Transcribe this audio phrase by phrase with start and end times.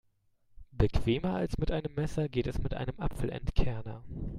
[0.71, 4.03] Bequemer als mit einem Messer geht es mit einem Apfelentkerner.